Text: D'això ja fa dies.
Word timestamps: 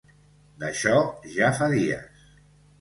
D'això 0.63 0.95
ja 1.37 1.53
fa 1.61 1.71
dies. 1.77 2.29